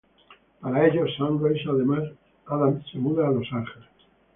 [0.59, 1.69] Para ello, Sunrise
[2.47, 3.87] Adams se muda a Los Ángeles.